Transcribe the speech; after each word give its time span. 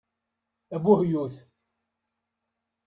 Abuhyut! 0.75 1.35